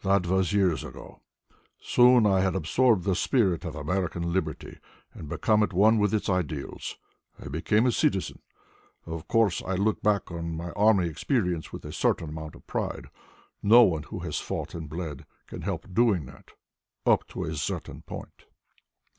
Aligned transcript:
That 0.00 0.26
was 0.26 0.54
years 0.54 0.82
ago. 0.82 1.20
Soon 1.78 2.24
I 2.24 2.40
had 2.40 2.54
absorbed 2.54 3.04
the 3.04 3.14
spirit 3.14 3.66
of 3.66 3.76
American 3.76 4.32
liberty 4.32 4.78
and 5.12 5.28
became 5.28 5.62
at 5.62 5.74
one 5.74 5.98
with 5.98 6.14
its 6.14 6.30
ideals. 6.30 6.96
I 7.38 7.48
became 7.48 7.84
a 7.84 7.92
citizen. 7.92 8.38
Of 9.04 9.28
course 9.28 9.60
I 9.62 9.74
looked 9.74 10.02
back 10.02 10.30
on 10.30 10.56
my 10.56 10.70
army 10.70 11.06
experience 11.06 11.70
with 11.70 11.84
a 11.84 11.92
certain 11.92 12.30
amount 12.30 12.54
of 12.54 12.66
pride. 12.66 13.08
No 13.62 13.82
one 13.82 14.04
who 14.04 14.20
has 14.20 14.38
fought 14.38 14.72
and 14.74 14.88
bled 14.88 15.26
can 15.48 15.60
help 15.60 15.92
doing 15.92 16.24
that 16.24 16.52
up 17.04 17.28
to 17.28 17.44
a 17.44 17.54
certain 17.54 18.00
point." 18.00 18.46